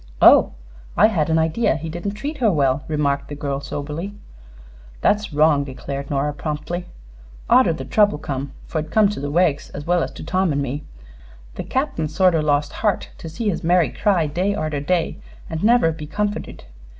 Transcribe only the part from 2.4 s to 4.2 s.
well," remarked the girl, soberly.